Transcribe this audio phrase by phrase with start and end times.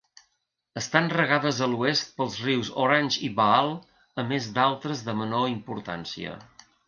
[0.79, 3.69] Estan regades a l'oest pels rius Orange i Vaal,
[4.23, 6.35] a més d'altres de menor importància.